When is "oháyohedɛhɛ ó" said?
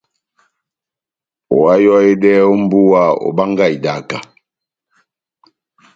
1.55-2.53